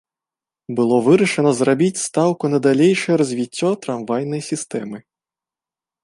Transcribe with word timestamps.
Было 0.77 0.95
вырашана 1.07 1.51
зрабіць 1.59 2.01
стаўку 2.07 2.45
на 2.53 2.57
далейшае 2.67 3.15
развіццё 3.23 3.69
трамвайнай 3.87 4.41
сістэмы. 4.49 4.97